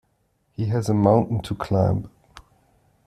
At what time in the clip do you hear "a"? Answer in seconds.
0.89-0.95